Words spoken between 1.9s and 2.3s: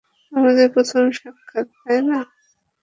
না?